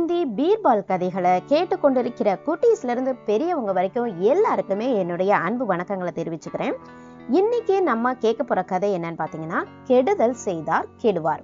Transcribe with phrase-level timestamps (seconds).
[0.00, 6.72] ஹிந்தி பீர்பால் கதைகளை கேட்டுக்கொண்டிருக்கிற குட்டீஸ்லேருந்து பெரியவங்க வரைக்கும் எல்லாருக்குமே என்னுடைய அன்பு வணக்கங்களை தெரிவிச்சுக்கிறேன்.
[7.30, 11.42] இன்னைக்கு நம்ம கேட்க போற கதை என்னன்னு பார்த்தீங்கன்னா கெடுதல் செய்தார் கெடுவார்.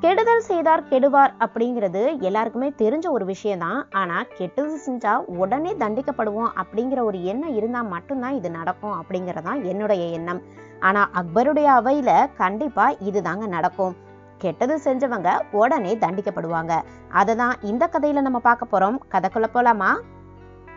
[0.00, 3.86] கெடுதல் செய்தார் கெடுவார் அப்படிங்கிறது எல்லாருக்குமே தெரிஞ்ச ஒரு விஷயம்தான்.
[3.92, 10.42] ஆனா கெட்டது செஞ்சா உடனே தண்டிக்கப்படுவோம் அப்படிங்கிற ஒரு எண்ணம் இருந்தா மட்டும்தான் இது நடக்கும் அப்படிங்கிறதான் என்னுடைய எண்ணம்.
[10.80, 14.01] ஆனா அக்பருடைய அவையில கண்டிப்பா இதுதாங்க நடக்கும்.
[14.42, 16.72] கெட்டது செஞ்சவங்க உடனே தண்டிக்கப்படுவாங்க.
[17.12, 18.98] அதை தான் இந்த கதையில நம்ம பார்க்க போறோம்.
[19.12, 19.90] கதைக்குள்ள போலாமா?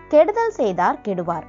[0.08, 1.48] கெடுதல் செய்தார் கெடுவார்.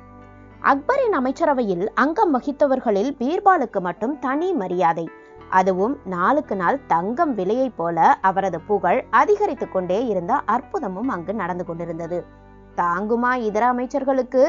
[0.60, 5.06] அக்பரின் அமைச்சரவையில் அங்கம் வகித்தவர்களில் பீர்பாலுக்கு மட்டும் தனி மரியாதை.
[5.50, 12.18] அதுவும் நாளுக்கு நாள் தங்கம் விலையை போல அவரது புகழ் அதிகரித்து கொண்டே இருந்த அற்புதமும் அங்கு நடந்து கொண்டிருந்தது.
[12.76, 14.44] தாங்குமா இதர அமைச்சர்களுக்கு?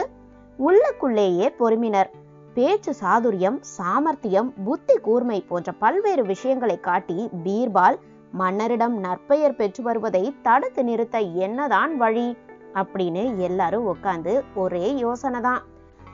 [0.68, 2.09] உள்ளுக்குள்ளேயே பொறுமினர்.
[2.57, 7.98] பேச்சு சாதுரியம் சாமர்த்தியம் புத்தி கூர்மை போன்ற பல்வேறு விஷயங்களை காட்டி பீர்பால்
[8.31, 12.26] மன்னரிடம் நற்பெயர் பெற்று வருவதை தடுத்து நிறுத்த என்னதான் வழி?
[12.73, 15.62] அப்படின்னு எல்லாரும் உட்கார்ந்து ஒரே யோசனை தான்.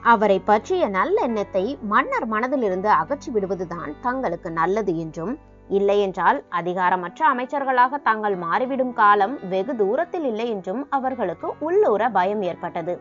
[0.04, 5.34] அவரை பற்றிய நல்லெண்ணத்தை மன்னர் மனதிலிருந்து அகற்றி விடுவதுதான் தங்களுக்கு நல்லது என்றும்
[5.70, 12.96] இல்லையென்றால் அதிகாரமற்ற அமைச்சர்களாக தாங்கள் மாறிவிடும் காலம் வெகு தூரத்தில் இல்லை என்றும் அவர்களுக்கு உள்ளூர பயம் ஏற்பட்டது.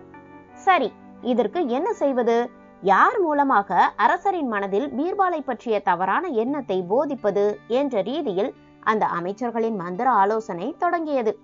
[0.54, 2.36] சரி இதற்கு என்ன செய்வது?
[2.82, 10.74] யார் மூலமாக அரசரின் மனதில் பீர்பாலை பற்றிய தவறான எண்ணத்தை போதிப்பது என்ற ரீதியில் அந்த அமைச்சர்களின் மந்திர ஆலோசனை
[10.78, 11.38] தொடங்கியது.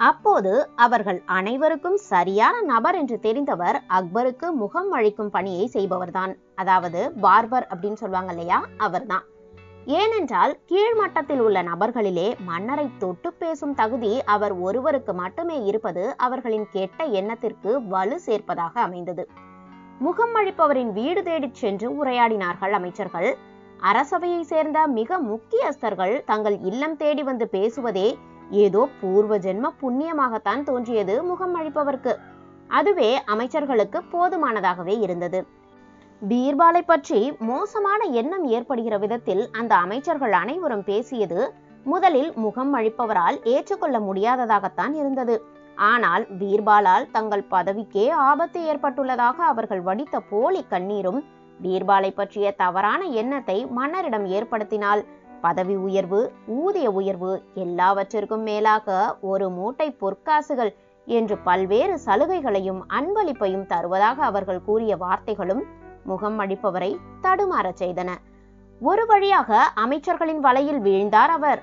[0.00, 6.32] அப்போது அவர்கள் அனைவருக்கும் சரியான நபர் என்று தெரிந்தவர் அக்பருக்கு முகம் அழிக்கும் பணியை செய்பவர்தான்.
[6.54, 8.64] அதாவது பார்பர் அப்படின்னு சொல்லுவாங்க இல்லையா?
[8.76, 9.24] அவர்தான்.
[9.84, 17.82] ஏனென்றால் கீழ்மட்டத்தில் உள்ள நபர்களிலே மன்னரை தொட்டு பேசும் தகுதி அவர் ஒருவருக்கு மட்டுமே இருப்பது அவர்களின் கெட்ட எண்ணத்திற்கு
[17.88, 19.24] வலு சேர்ப்பதாக அமைந்தது.
[20.04, 23.36] முகம் அழிப்பவரின் வீடு தேடிச் சென்று உரையாடினார்கள் அமைச்சர்கள்.
[23.80, 28.18] அரசவையை சேர்ந்த மிக முக்கியஸ்தர்கள் தங்கள் இல்லம் தேடி வந்து பேசுவதே
[28.50, 32.14] ஏதோ பூர்வ ஜென்ம புண்ணியமாகத்தான் தோன்றியது முகம் அழிப்பவர்க்கு
[32.68, 35.40] அதுவே அமைச்சர்களுக்கு போதுமானதாகவே இருந்தது.
[36.28, 41.40] பீர்பாலை பற்றி மோசமான எண்ணம் ஏற்படுகிற விதத்தில் அந்த அமைச்சர்கள் அனைவரும் பேசியது
[41.84, 45.36] முதலில் முகம் அழிப்பவரால் ஏற்றுக்கொள்ள முடியாததாகத்தான் இருந்தது.
[45.76, 51.20] ஆனால் பீர்பாலால் தங்கள் பதவிக்கே ஆபத்து ஏற்பட்டுள்ளதாக அவர்கள் வடித்த போலி கண்ணீரும்
[51.62, 55.06] பீர்பாலை பற்றிய தவறான எண்ணத்தை மன்னரிடம் ஏற்படுத்தினால்
[55.40, 60.74] பதவி உயர்வு ஊதிய உயர்வு எல்லாவற்றிற்கும் மேலாக ஒரு மூட்டை பொற்காசுகள்
[61.06, 65.62] என்று பல்வேறு சலுகைகளையும் அன்பளிப்பையும் தருவதாக அவர்கள் கூறிய வார்த்தைகளும்
[66.04, 68.10] முகம் அடிப்பவரை தடுமாறச் செய்தன.
[68.80, 71.62] ஒரு வழியாக அமைச்சர்களின் வலையில் வீழ்ந்தார் அவர்.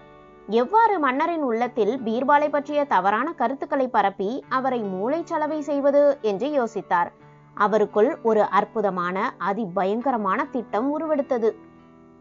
[0.51, 7.09] எவ்வாறு மன்னரின் உள்ளத்தில் பீர்பாலை பற்றிய தவறான கருத்துக்களை பரப்பி அவரை மூளைச்சலவை செய்வது என்று யோசித்தார்.
[7.57, 11.49] அவருக்குள் ஒரு அற்புதமான அதிபயங்கரமான திட்டம் உருவெடுத்தது.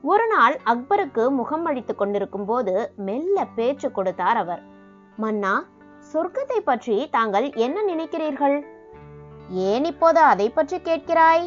[0.03, 4.63] ஒரு நாள் அக்பருக்கு முகம் அழித்துக் கொண்டிருக்கும் போது மெல்ல பேச்சு கொடுத்தார் அவர்.
[5.17, 5.65] மன்னா
[6.13, 8.63] சொர்க்கத்தை பற்றி தாங்கள் என்ன நினைக்கிறீர்கள்?
[9.51, 11.47] ஏன் இப்போது அதை பற்றி கேட்கிறாய்?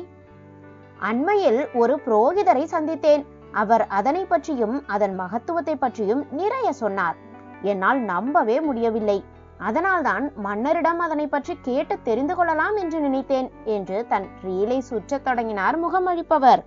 [1.00, 3.25] அண்மையில் ஒரு புரோகிதரை சந்தித்தேன்.
[3.51, 7.16] அவர் அதனை பற்றியும் அதன் மகத்துவத்தை பற்றியும் நிறைய சொன்னார்.
[7.62, 9.23] என்னால் நம்பவே முடியவில்லை.
[9.57, 16.63] அதனால்தான் மன்னரிடம் அதனை பற்றி கேட்டு தெரிந்து கொள்ளலாம் என்று நினைத்தேன் என்று தன் ரீலை சுற்றத் தொடங்கினார் முகமளிப்பவர்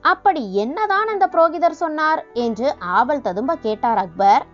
[0.00, 2.24] அப்படி என்னதான் அந்த புரோகிதர் சொன்னார்?
[2.32, 4.44] என்று ஆவல் ததும்ப கேட்டார் அக்பர்.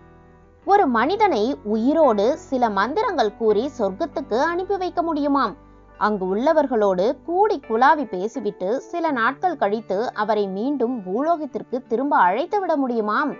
[0.65, 5.55] ஒரு மனிதனை உயிரோடு சில மந்திரங்கள் கூறி சொர்க்கத்துக்கு அனுப்பி வைக்க முடியுமாம்?
[5.97, 13.31] அங்கு உள்ளவர்களோடு கூடி குலாவி பேசிவிட்டு சில நாட்கள் கழித்து அவரை மீண்டும் பூலோகத்திற்கு திரும்ப அழைத்து விட முடியுமாம்?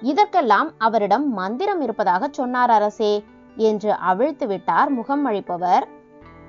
[0.00, 3.24] இதற்கெல்லாம் அவரிடம் மந்திரம் இருப்பதாக சொன்னார் அரசே
[3.56, 5.84] என்று அவிழ்த்து விட்டார் முகம் அழிப்பவர்.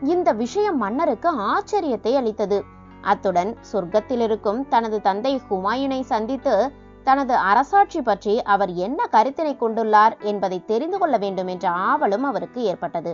[0.03, 2.59] இந்த விஷயம் மன்னருக்கு ஆச்சரியத்தை அளித்தது.
[3.01, 6.55] அத்துடன் சொர்க்கத்தில் இருக்கும் தனது தந்தை ஹுமாயூனை சந்தித்து
[7.03, 13.13] தனது அரசாட்சி பற்றி அவர் என்ன கருத்தினை கொண்டுள்ளார் என்பதை தெரிந்து கொள்ள வேண்டும் என்ற ஆவலும் அவருக்கு ஏற்பட்டது.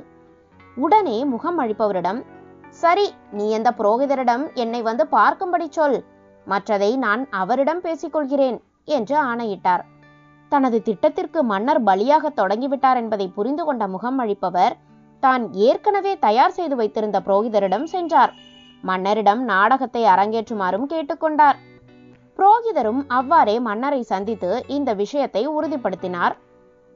[0.77, 2.19] உடனே முகம் அழிப்பவரிடம்
[2.69, 5.99] சரி நீ எந்த புரோகிதரிடம் என்னை வந்து பார்க்கும்படி சொல்.
[6.47, 9.83] மற்றதை நான் அவரிடம் பேசிக்கொள்கிறேன் என்று ஆணையிட்டார்.
[10.51, 14.75] தனது திட்டத்திற்கு மன்னர் பலியாக தொடங்கிவிட்டார் என்பதை புரிந்து கொண்ட முகம் அழிப்பவர்
[15.23, 18.33] தான் ஏற்கனவே தயார் செய்து வைத்திருந்த புரோகிதரிடம் சென்றார்.
[18.83, 21.57] மன்னரிடம் நாடகத்தை அரங்கேற்றுமாறும் கேட்டுக்கொண்டார்
[22.39, 26.35] புரோகிதரும் அவ்வாறே மன்னரை சந்தித்து இந்த விஷயத்தை உறுதிப்படுத்தினார்.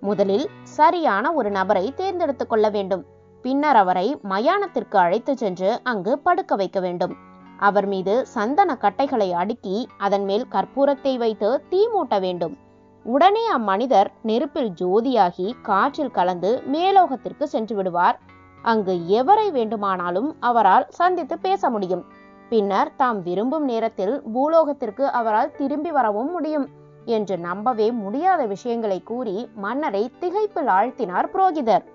[0.01, 3.03] முதலில் சரியான ஒரு நபரை தேர்ந்தெடுத்துக் கொள்ள வேண்டும்.
[3.41, 7.13] பின்னர் அவரை மயானத்திற்கு அழைத்து சென்று அங்கு படுக்க வைக்க வேண்டும்.
[7.57, 12.57] அவர் மீது சந்தன கட்டைகளை அடுக்கி அதன் மேல் கற்பூரத்தை வைத்து தீ மூட்ட வேண்டும்.
[13.05, 18.19] உடனே அம்மனிதர் நெருப்பில் ஜோதியாகி காற்றில் கலந்து மேலோகத்திற்கு சென்று விடுவார்.
[18.61, 22.03] அங்கு எவரை வேண்டுமானாலும் அவரால் சந்தித்து பேச முடியும்.
[22.49, 26.67] பின்னர் தாம் விரும்பும் நேரத்தில் பூலோகத்திற்கு அவரால் திரும்பி வரவும் முடியும்
[27.05, 31.85] என்று நம்பவே முடியாத விஷயங்களை கூறி மன்னரை திகைப்பில் ஆழ்த்தினார் புரோகிதர்.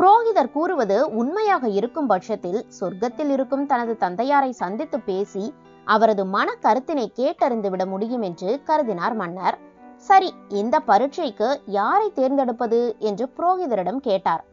[0.00, 5.54] புரோகிதர் கூறுவது உண்மையாக இருக்கும் பட்சத்தில் சொர்க்கத்தில் இருக்கும் தனது தந்தையாரை சந்தித்து பேசி
[5.86, 9.58] அவரது மன கருத்தினை கேட்டறிந்து விட முடியும் என்று கருதினார் மன்னர்.
[9.96, 14.44] சரி இந்த பரீட்சைக்கு யாரை தேர்ந்தெடுப்பது என்று புரோகிதரிடம் கேட்டார்.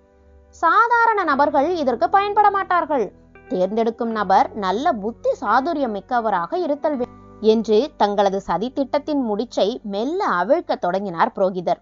[0.49, 3.07] சாதாரண நபர்கள் இதற்கு பயன்பட மாட்டார்கள்.
[3.47, 7.01] தேர்ந்தெடுக்கும் நபர் நல்ல புத்தி சாதுரியம் மிக்கவராக இருத்தல்
[7.41, 11.81] என்று தங்களது சதி திட்டத்தின் முடிச்சை மெல்ல அவிழ்க்க தொடங்கினார் புரோகிதர்.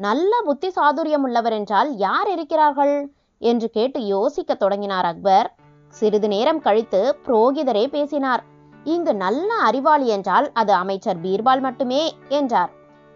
[0.00, 2.94] நல்ல புத்தி சாதுரியம் உள்ளவர் என்றால் யார் இருக்கிறார்கள்?
[3.40, 5.48] என்று கேட்டு யோசிக்க தொடங்கினார் அக்பர்.
[5.94, 8.42] சிறிது நேரம் கழித்து புரோகிதரே பேசினார்.
[8.84, 12.70] இங்கு நல்ல அறிவாளி என்றால் அது அமைச்சர் பீர்பால் மட்டுமே என்றார்.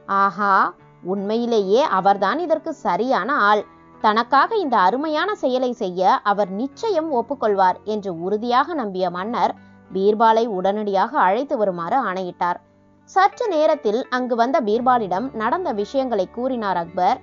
[0.09, 0.55] ஆஹா
[1.03, 3.65] உண்மையிலேயே அவர்தான் இதற்கு சரியான ஆள்.
[4.01, 9.55] தனக்காக இந்த அருமையான செயலை செய்ய அவர் நிச்சயம் ஒப்புக்கொள்வார் என்று உறுதியாக நம்பிய மன்னர்
[9.91, 12.61] பீர்பாலை உடனடியாக அழைத்து வருமாறு ஆணையிட்டார்.
[13.05, 17.19] சற்று நேரத்தில் அங்கு வந்த பீர்பாலிடம் நடந்த விஷயங்களை கூறினார் அக்பர்.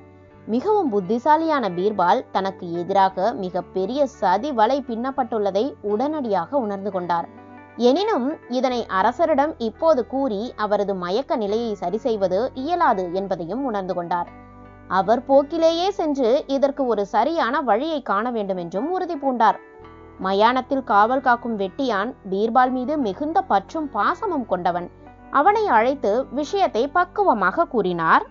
[0.45, 7.28] மிகவும் புத்திசாலியான பீர்பால் தனக்கு எதிராக மிக பெரிய சதி வலை பின்னப்பட்டுள்ளதை உடனடியாக உணர்ந்து கொண்டார்.
[7.78, 14.30] எனினும் இதனை அரசரிடம் இப்போது கூறி அவரது மயக்க நிலையை சரி செய்வது இயலாது என்பதையும் உணர்ந்து கொண்டார்.
[14.88, 19.60] அவர் போக்கிலேயே சென்று இதற்கு ஒரு சரியான வழியை காண வேண்டும் என்றும் உறுதி பூண்டார்.
[20.19, 24.89] மயானத்தில் காவல் காக்கும் வெட்டியான் பீர்பால் மீது மிகுந்த பற்றும் பாசமும் கொண்டவன்.
[25.31, 28.24] அவனை அழைத்து விஷயத்தை பக்குவமாக கூறினார்.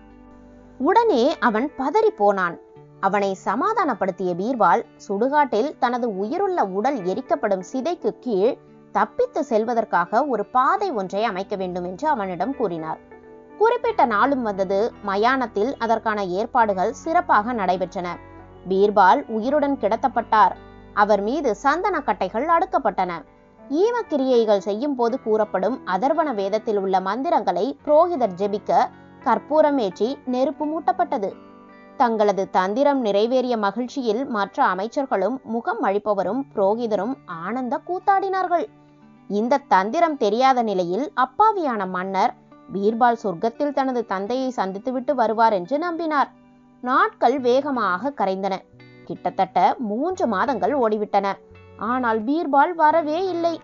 [0.77, 2.57] உடனே அவன் பதறி போனான்.
[2.99, 8.57] அவனை சமாதானப்படுத்திய பீர்பால் சுடுகாட்டில் தனது உயிருள்ள உடல் எரிக்கப்படும் சிதைக்கு கீழ்
[8.91, 12.99] தப்பித்து செல்வதற்காக ஒரு பாதை ஒன்றை அமைக்க வேண்டும் என்று அவனிடம் கூறினார்.
[13.57, 18.07] குறிப்பிட்ட நாளும் வந்தது மயானத்தில் அதற்கான ஏற்பாடுகள் சிறப்பாக நடைபெற்றன.
[18.69, 20.55] பீர்பால் உயிருடன் கிடத்தப்பட்டார்.
[20.93, 23.11] அவர் மீது சந்தன கட்டைகள் அடுக்கப்பட்டன.
[23.79, 28.89] ஈமக்கிரியைகள் செய்யும் போது கூறப்படும் அதர்வன வேதத்தில் உள்ள மந்திரங்களை புரோகிதர் ஜெபிக்க
[29.23, 31.29] கற்பூரம் ஏற்றி நெருப்பு மூட்டப்பட்டது.
[31.97, 38.65] தங்களது தந்திரம் நிறைவேறிய மகிழ்ச்சியில் மற்ற அமைச்சர்களும் முகம் அழிப்பவரும் புரோகிதரும் ஆனந்த கூத்தாடினார்கள்.
[39.27, 42.33] இந்த தந்திரம் தெரியாத நிலையில் அப்பாவியான மன்னர்
[42.73, 46.29] பீர்பால் சொர்க்கத்தில் தனது தந்தையை சந்தித்துவிட்டு வருவார் என்று நம்பினார்.
[46.81, 48.57] நாட்கள் வேகமாக கரைந்தன.
[49.05, 51.27] கிட்டத்தட்ட மூன்று மாதங்கள் ஓடிவிட்டன.
[51.89, 53.55] ஆனால் பீர்பால் வரவே இல்லை.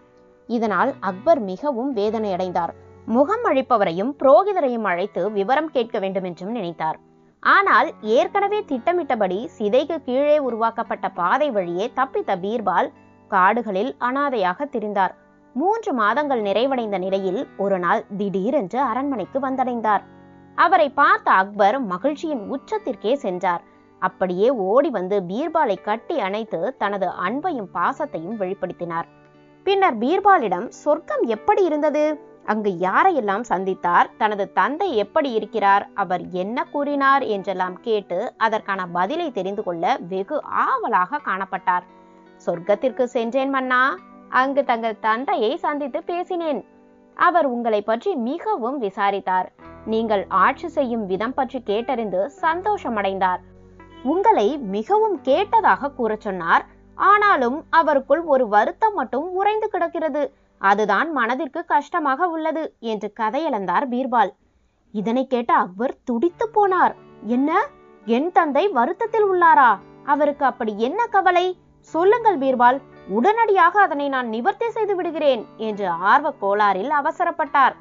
[0.49, 2.73] இதனால் அக்பர் மிகவும் வேதனையடைந்தார்.
[3.07, 6.97] முகம் அழிப்பவரையும் புரோகிதரையும் அழைத்து விவரம் கேட்க வேண்டும் என்றும் நினைத்தார்.
[7.43, 12.89] ஆனால் ஏற்கனவே திட்டமிட்டபடி சிதைக்கு கீழே உருவாக்கப்பட்ட பாதை வழியே தப்பித்த பீர்பால்
[13.31, 15.13] காடுகளில் அனாதையாக திரிந்தார்.
[15.55, 20.03] மூன்று மாதங்கள் நிறைவடைந்த நிலையில் ஒரு நாள் திடீரென்று அரண்மனைக்கு வந்தடைந்தார்.
[20.57, 23.63] அவரை பார்த்த அக்பர் மகிழ்ச்சியின் உச்சத்திற்கே சென்றார்.
[23.99, 29.07] அப்படியே ஓடி வந்து பீர்பாலை கட்டி அணைத்து தனது அன்பையும் பாசத்தையும் வெளிப்படுத்தினார்.
[29.63, 32.21] பின்னர் பீர்பாலிடம் சொர்க்கம் எப்படி இருந்தது?
[32.45, 34.09] அங்கு யாரையெல்லாம் சந்தித்தார்?
[34.17, 35.89] தனது தந்தை எப்படி இருக்கிறார்?
[35.93, 37.23] அவர் என்ன கூறினார்?
[37.23, 41.83] என்றெல்லாம் கேட்டு அதற்கான பதிலை தெரிந்து கொள்ள வெகு ஆவலாக காணப்பட்டார்.
[42.45, 43.97] சொர்க்கத்திற்கு சென்றேன் மன்னா.
[44.29, 46.65] அங்கு தங்கள் தந்தையை சந்தித்து பேசினேன்.
[47.13, 49.51] அவர் உங்களை பற்றி மிகவும் விசாரித்தார்.
[49.85, 53.39] நீங்கள் ஆட்சி செய்யும் விதம் பற்றி கேட்டறிந்து சந்தோஷமடைந்தார்.
[54.03, 56.65] உங்களை மிகவும் கேட்டதாக கூற சொன்னார்.
[56.95, 60.33] ஆனாலும் அவருக்குள் ஒரு வருத்தம் மட்டும் உறைந்து கிடக்கிறது.
[60.59, 64.29] அதுதான் மனதிற்கு கஷ்டமாக உள்ளது என்று கதையளந்தார் பீர்பால்.
[64.91, 66.95] இதனை கேட்ட அக்பர் துடித்து போனார்.
[67.23, 67.65] என்ன?
[68.05, 69.77] என் தந்தை வருத்தத்தில் உள்ளாரா?
[70.03, 71.57] அவருக்கு அப்படி என்ன கவலை?
[71.79, 72.81] சொல்லுங்கள் பீர்பால்.
[73.07, 77.75] உடனடியாக அதனை நான் நிவர்த்தி செய்து விடுகிறேன் என்று ஆர்வ கோளாறில் அவசரப்பட்டார்.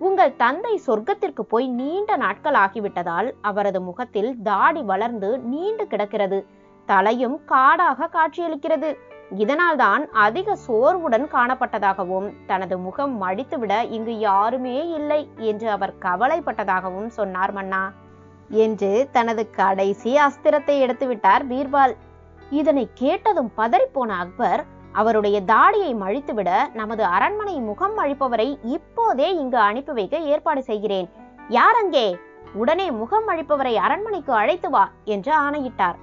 [0.00, 6.38] உங்கள் தந்தை சொர்க்கத்திற்கு போய் நீண்ட நாட்கள் ஆகிவிட்டதால் அவரது முகத்தில் தாடி வளர்ந்து நீண்டு கிடக்கிறது.
[6.86, 8.90] தலையும் காடாக காட்சியளிக்கிறது.
[9.34, 17.92] இதனால்தான் அதிக சோர்வுடன் காணப்பட்டதாகவும் தனது முகம் மடித்துவிட இங்கு யாருமே இல்லை என்று அவர் கவலைப்பட்டதாகவும் சொன்னார் மன்னா.
[18.48, 21.94] என்று தனது கடைசி அஸ்திரத்தை எடுத்துவிட்டார் பீர்பால்.
[22.50, 30.16] இதனை கேட்டதும் பதறிப்போன அக்பர் அவருடைய தாடியை மழித்துவிட நமது அரண்மனை முகம் அழிப்பவரை இப்போதே இங்கு அனுப்பி வைக்க
[30.18, 31.10] ஏற்பாடு செய்கிறேன்.
[31.48, 32.18] யார் அங்கே?
[32.54, 35.96] உடனே முகம் அழிப்பவரை அரண்மனைக்கு அழைத்து வா என்று ஆணையிட்டார்.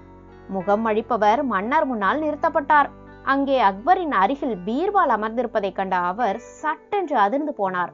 [0.48, 2.90] முகம் அழிப்பவர் மன்னர் முன்னால் நிறுத்தப்பட்டார்.
[3.24, 7.90] அங்கே அக்பரின் அருகில் பீர்பால் அமர்ந்திருப்பதைக் கண்ட அவர் சட்டென்று அதிர்ந்து போனார்.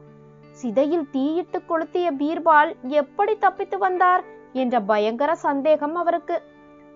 [0.50, 4.24] சிதையில் தீயிட்டு கொளுத்திய பீர்பால் எப்படி தப்பித்து வந்தார்?
[4.52, 6.42] என்ற பயங்கர சந்தேகம் அவருக்கு.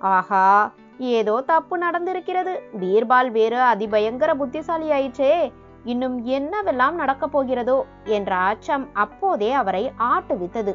[0.01, 2.55] ஆஹா ஏதோ தப்பு நடந்திருக்கிறது.
[2.81, 5.53] பீர்பால் வேறு அதிபயங்கர புத்திசாலி ஆயிற்றே
[5.85, 7.85] இன்னும் என்னவெல்லாம் நடக்கப் போகிறதோ?
[8.05, 10.75] என்ற அச்சம் அப்போதே அவரை ஆட்டுவித்தது.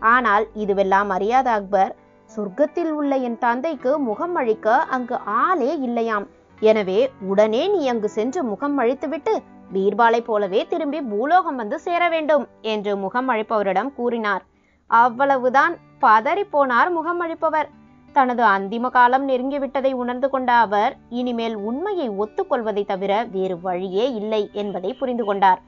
[0.00, 1.96] ஆனால் இதுவெல்லாம் அறியாத அக்பர்
[2.36, 6.26] சொர்க்கத்தில் உள்ள என் தந்தைக்கு முகம் அழிக்க அங்கு ஆளே இல்லையாம்.
[6.60, 9.34] எனவே உடனே நீ அங்கு சென்று முகம் அழித்துவிட்டு
[9.72, 14.44] பீர்பாலை போலவே திரும்பி பூலோகம் வந்து சேர வேண்டும் என்று முகம் அழிப்பவரிடம் கூறினார்.
[14.86, 15.74] அவ்வளவுதான்.
[16.00, 17.68] பதறி போனார் முகம் அழிப்பவர்.
[18.12, 24.94] தனது அந்திம காலம் நெருங்கிவிட்டதை உணர்ந்து கொண்ட அவர் இனிமேல் உண்மையை ஒத்துக்கொள்வதை தவிர வேறு வழியே இல்லை என்பதை
[24.94, 25.60] புரிந்து கொண்டார்.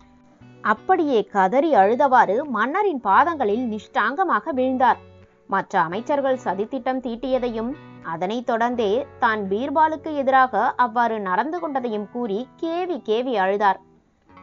[0.63, 4.99] அப்படியே கதறி அழுதவாறு மன்னரின் பாதங்களில் நிஷ்டாங்கமாக வீழ்ந்தார்.
[5.47, 7.71] மற்ற அமைச்சர்கள் சதித்திட்டம் தீட்டியதையும்
[8.03, 13.81] அதனைத் தொடர்ந்தே தான் பீர்பாலுக்கு எதிராக அவ்வாறு நடந்து கொண்டதையும் கூறி கேவி கேவி அழுதார்.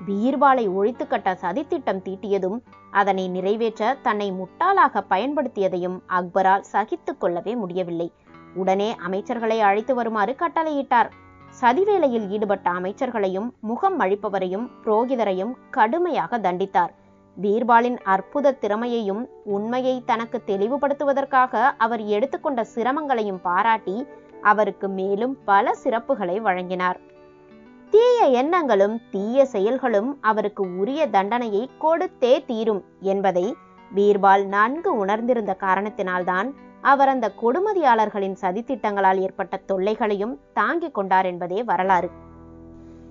[0.05, 2.57] பீர்பாலை ஒழித்து கட்ட சதித்திட்டம் தீட்டியதும்
[2.91, 8.11] அதனை நிறைவேற்ற தன்னை முட்டாளாக பயன்படுத்தியதையும் அக்பரால் சகித்துக் கொள்ளவே முடியவில்லை.
[8.53, 11.09] உடனே அமைச்சர்களை அழைத்து வருமாறு கட்டளையிட்டார்.
[11.61, 16.93] சதிவேலையில் ஈடுபட்ட அமைச்சர்களையும் முகம் அழிப்பவரையும் புரோகிதரையும் கடுமையாக தண்டித்தார்.
[17.41, 24.07] பீர்பாலின் அற்புத திறமையையும் உண்மையை தனக்கு தெளிவுபடுத்துவதற்காக அவர் எடுத்துக்கொண்ட சிரமங்களையும் பாராட்டி
[24.41, 26.99] அவருக்கு மேலும் பல சிறப்புகளை வழங்கினார்.
[28.31, 33.55] எண்ணங்களும் தீய செயல்களும் அவருக்கு உரிய தண்டனையை கொடுத்தே தீரும் என்பதை
[33.95, 42.09] பீர்பால் நன்கு உணர்ந்திருந்த காரணத்தினால்தான் அவர் அந்த கொடுமதியாளர்களின் சதித்திட்டங்களால் ஏற்பட்ட தொல்லைகளையும் தாங்கிக் கொண்டார் என்பதே வரலாறு.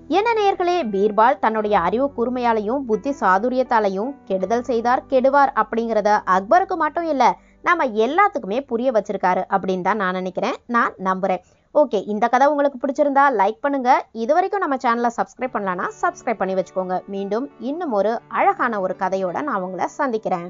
[0.07, 7.37] என நேர்களே பீர்பால் தன்னுடைய அறிவு கூர்மையாலையும் புத்தி சாதுரியத்தாலையும் கெடுதல் செய்தார் கெடுவார் அப்படிங்கிறத அக்பருக்கு மட்டும் இல்ல
[7.61, 10.55] நம்ம எல்லாத்துக்குமே புரிய வச்சிருக்காரு அப்படின்னு தான் நான் நினைக்கிறேன்.
[10.67, 11.41] நான் நம்புறேன்.
[11.81, 13.89] ஓகே இந்த கதை உங்களுக்கு பிடிச்சிருந்தா லைக் பண்ணுங்க.
[14.23, 16.95] இது வரைக்கும் நம்ம சேனலை சப்ஸ்கிரைப் பண்ணலன்னா சப்ஸ்கிரைப் பண்ணி வச்சுக்கோங்க.
[17.07, 20.47] மீண்டும் இன்னும் ஒரு அழகான ஒரு கதையோட நான் உங்களை சந்திக்கிறேன்.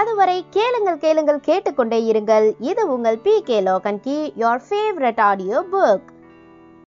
[0.00, 2.46] அதுவரை கேளுங்கள் கேளுங்கள் கேட்டுக்கொண்டே இருங்கள்.
[2.70, 6.08] இது உங்கள் பி கே லோகன் கி யோர் ஃபேவரட் ஆடியோ புக்